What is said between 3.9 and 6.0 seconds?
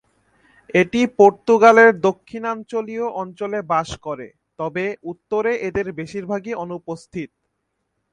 করে তবে উত্তরে এদের